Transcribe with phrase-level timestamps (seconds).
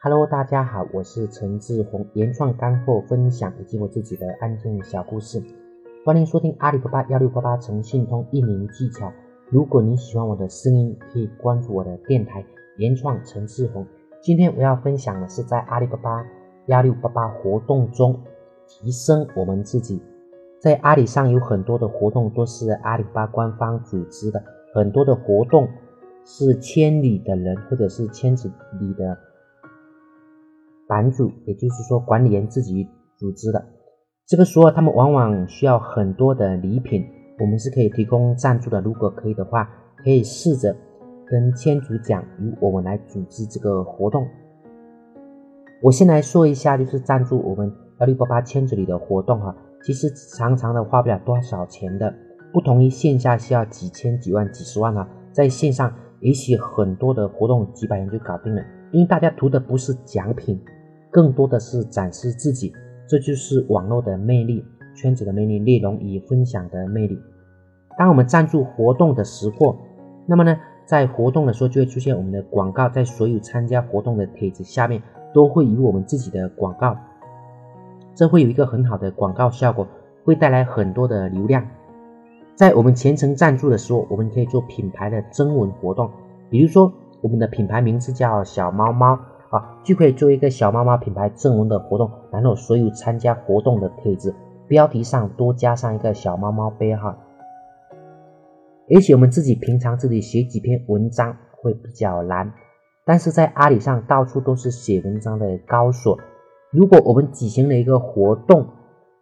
[0.00, 5.42] Hello，大家好，我是陈志宏，原创干货分享以及我自己的案件小故事，
[6.04, 9.12] 欢迎收听阿里巴巴幺六八八诚信通运营技巧。
[9.50, 12.44] 如果你喜欢我的声音，可以关注我的电台
[12.76, 13.84] 原创陈志宏。
[14.20, 16.24] 今天我要分享的是在阿里巴巴
[16.66, 18.20] 幺六八八活动中
[18.68, 20.00] 提升我们自己。
[20.60, 24.40] 在阿里上有很多的活动都是阿里巴巴官方组织的，
[24.72, 25.68] 很多的活动
[26.24, 29.18] 是千里的人或者是千子里的。
[30.88, 33.62] 版主，也就是说管理员自己组织的，
[34.26, 37.04] 这个时候他们往往需要很多的礼品，
[37.38, 38.80] 我们是可以提供赞助的。
[38.80, 39.68] 如果可以的话，
[40.02, 40.74] 可以试着
[41.26, 44.26] 跟千主讲，由我们来组织这个活动。
[45.82, 52.12] 我先来说一下，就是赞助我们幺六八八千子里的活动哈，其实常常的花不了多少钱的，
[52.52, 60.58] 不同于线下需要几千、几万、几十万啊，在线上也许很多的活动几百元就搞定了，因为大家图的不是奖品。
[61.10, 62.72] 更多的是展示自己，
[63.08, 67.18] 这就是网络的魅力，圈子的魅力，内容与分享的魅力。
[67.96, 69.76] 当我们赞助活动的时候，
[70.26, 75.02] 那么呢，在活动的时候就会出现我们的广告，在所有参加活动的帖子下面
[75.32, 76.96] 都会有我们自己的广告，
[78.14, 79.88] 这会有一个很好的广告效果，
[80.24, 81.66] 会带来很多的流量。
[82.54, 86.10] 在我们全程赞助的时候，我们可以做品牌的征文活动，
[86.50, 89.18] 比如说我们的品牌名字叫小猫猫。
[89.50, 94.34] 啊，就可以做一个小猫猫品牌正文的活动，然后所有参加活动的帖子
[94.66, 97.16] 标题上多加上一个小猫猫杯号。
[98.94, 102.52] 而且我们自己平常自己写几篇文章会比较难，
[103.04, 106.18] 但是在阿里上到处都是写文章的高手。
[106.70, 108.66] 如果我们举行了一个活动，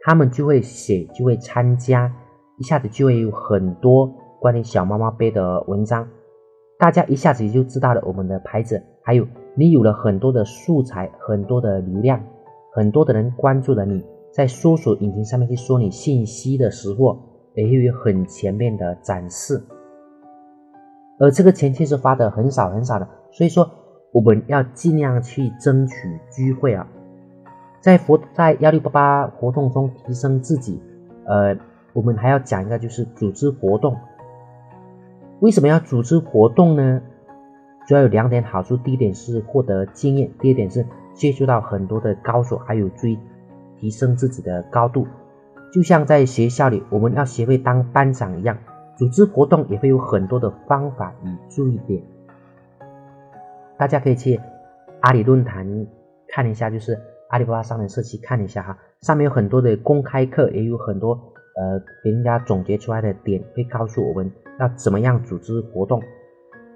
[0.00, 2.10] 他们就会写，就会参加，
[2.58, 6.08] 一下子就会有很多关于小猫猫杯的文章，
[6.78, 9.26] 大家一下子就知道了我们的牌子，还有。
[9.56, 12.20] 你有了很多的素材，很多的流量，
[12.72, 17.16] 很多的人关注了你，在搜索引擎上面去说你信息的时候，
[17.54, 19.62] 也有很全面的展示。
[21.20, 23.70] 而这个钱其实花的很少很少的，所以说
[24.12, 25.94] 我们要尽量去争取
[26.28, 26.84] 机会啊，
[27.80, 30.82] 在活在幺六八八活动中提升自己。
[31.26, 31.56] 呃，
[31.92, 33.96] 我们还要讲一个就是组织活动，
[35.38, 37.00] 为什么要组织活动呢？
[37.86, 43.18] 主要有两点好处，第一点是获得经验，第二点是接触到很多的高手，还有追
[43.78, 45.06] 提升自己的高度。
[45.72, 48.56] 就像在学校里，我们要学会当班长一样，
[48.96, 52.02] 组织活动也会有很多的方法与注意点。
[53.76, 54.40] 大家可以去
[55.00, 55.86] 阿里论坛
[56.28, 66.00] 看一下，就是阿里巴巴商人社区看一下哈，上面有很多的公开课，也有很多呃别人家总结出来的点，会告诉我们要怎么样组织活动。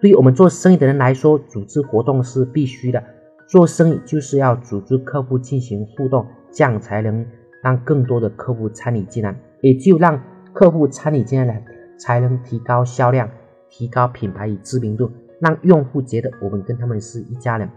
[0.00, 3.02] 对于我们做生意的人来说，组织活动是必须的。
[3.48, 7.26] 做生意就是要组织客户进行互动，这样才能
[7.62, 9.34] 让更多的客户参与进来。
[9.60, 10.22] 也只有让
[10.52, 11.64] 客户参与进来，
[11.98, 13.28] 才能提高销量，
[13.68, 15.10] 提高品牌与知名度，
[15.40, 17.68] 让用户觉得我们跟他们是一家人。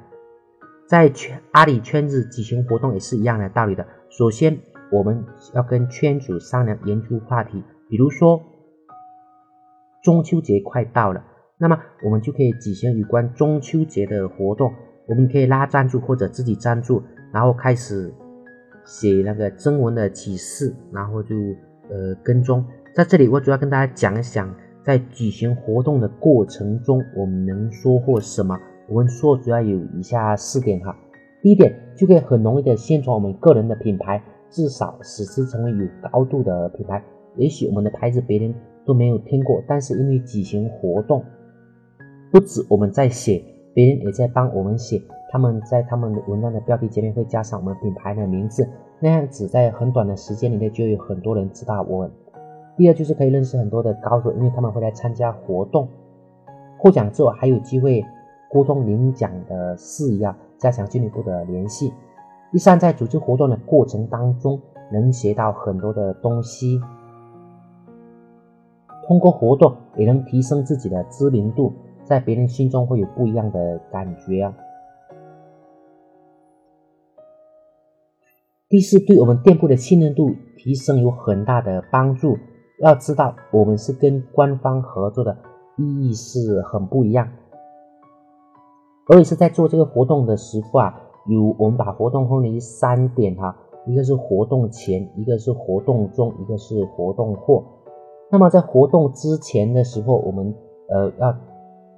[0.87, 3.87] 在圈阿里圈子举行活动也是一样的道理的。
[4.09, 4.59] 首先，
[4.91, 8.43] 我们要跟圈主商量研究话题，比如说
[10.03, 11.23] 中秋节快到了。
[11.61, 14.73] 那么我们就可以举行有关中秋节的活动，
[15.05, 18.11] 我们可以拉赞助或者自己赞助，然后开始
[18.83, 21.35] 写那个征文的启示，然后就
[21.87, 22.65] 呃跟踪。
[22.95, 24.51] 在这里，我主要跟大家讲一讲，
[24.83, 28.59] 在举行活动的过程中，我们能收获什么？
[28.89, 30.97] 我们说主要有以下四点哈。
[31.43, 37.03] 第一点，就可以很容易的宣传我们个人的品牌，至少使之成为有高度的品牌。
[37.37, 38.51] 也许我们的牌子别人
[38.83, 41.23] 都没有听过，但是因为举行活动。
[42.31, 43.43] 不止我们在写，
[43.73, 45.01] 别人也在帮我们写。
[45.29, 48.67] 他们在他们的文章的标题前面会加上我们品牌的名字，
[48.99, 52.11] 那样子在很短的时间里面就有很多人知道我们。
[52.77, 55.87] 第二就是可以认识很多的高手，因为他们会来参加活动，
[56.77, 58.03] 获奖之后还有机会
[58.49, 61.93] 沟通领奖的事宜啊，加强进一步的联系。
[62.51, 64.59] 第三，在组织活动的过程当中，
[64.91, 66.79] 能学到很多的东西，
[69.05, 71.73] 通过活动也能提升自己的知名度。
[72.03, 74.53] 在别人心中会有不一样的感觉啊。
[78.69, 82.37] 第四，对我们店铺的信任度提升有很大的帮助。
[82.79, 85.37] 要知道，我们是跟官方合作的，
[85.77, 87.27] 意义是很不一样。
[89.09, 93.55] 而且是在做这个活动的时候啊，有我们把活动分为三点哈，
[93.85, 97.63] 一个是活动前，一个是活动中，一个是活动后。
[98.31, 100.55] 那么在活动之前的时候，我们
[100.89, 101.50] 呃要。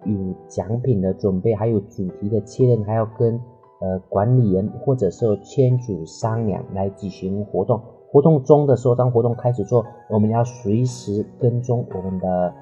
[0.05, 3.39] 有奖品的准备，还有主题的确认，还要跟
[3.79, 7.81] 呃管理人或者是签主商量来举行活动。
[8.11, 12.53] 活动中的时候，当活动开始做，我们要随时跟踪我们的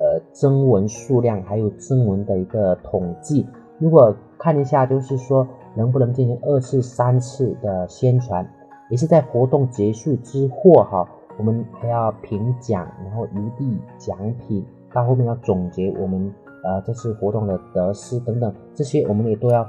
[0.00, 3.46] 呃征文数量，还有征文的一个统计。
[3.78, 5.46] 如果看一下，就是说
[5.76, 8.44] 能不能进行二次、三次的宣传，
[8.90, 11.08] 也是在活动结束之后哈，
[11.38, 16.32] 我们还要评奖，然后一地奖品，到后面要总结我们
[16.64, 19.66] 呃这次活动的得失等等，这些我们也都要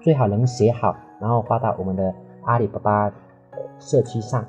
[0.00, 3.14] 最好能写好，然后发到我们的阿里巴巴。
[3.78, 4.46] 社区上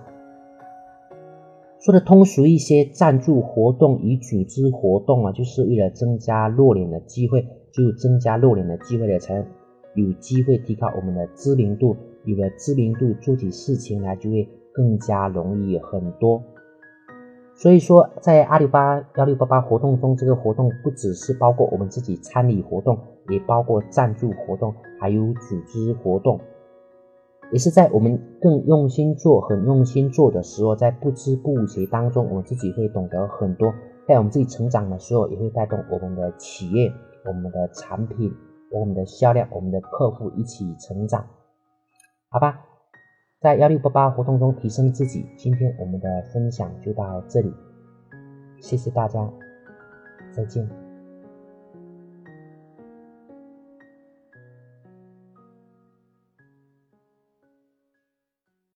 [1.80, 9.44] 说的通俗一些，赞助活动与组织活动啊，就是为了增加露脸的机会，就增加露脸的机会了，才
[9.96, 11.96] 有机会提高我们的知名度。
[12.26, 16.44] 有了知名度，做起事情来就会更加容易很多。
[17.62, 22.98] 所以说，在阿里巴巴幺六八八活动中，这个活动不只是包括我们自己参与活动，
[23.30, 26.40] 也包括赞助活动，还有组织活动。
[27.52, 33.72] 也是在我们更用心做、很用心做的时候，在不知不觉当中，我们自己会懂得很多。
[34.08, 36.92] 在我们自己成长的时候，也会带动我们的企业、
[37.28, 38.34] 我们的产品、
[38.72, 41.24] 我们的销量、我们的客户一起成长。
[42.32, 42.60] 好吧，
[43.42, 45.26] 在幺六八八活动中提升自己。
[45.36, 47.52] 今天我们的分享就到这里，
[48.60, 49.28] 谢谢大家，
[50.32, 50.81] 再见。